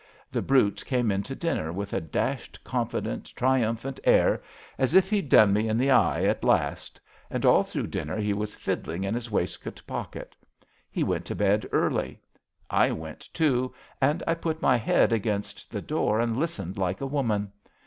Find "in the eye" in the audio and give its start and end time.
5.69-6.23